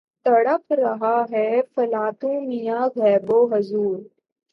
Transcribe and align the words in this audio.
تڑپ 0.25 0.73
رہا 0.73 1.17
ہے 1.31 1.47
فلاطوں 1.75 2.35
میان 2.41 2.87
غیب 2.95 3.31
و 3.31 3.39
حضور 3.51 3.97